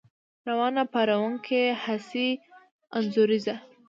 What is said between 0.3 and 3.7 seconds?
روانه، پارونکې،، حسي، انځوريزه